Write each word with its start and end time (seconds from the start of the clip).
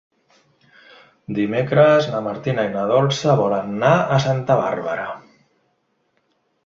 Dimecres 1.39 2.07
na 2.15 2.21
Martina 2.29 2.65
i 2.69 2.71
na 2.77 2.85
Dolça 2.93 3.37
volen 3.43 3.69
anar 3.77 3.93
a 4.17 4.21
Santa 4.25 4.57
Bàrbara. 4.65 5.05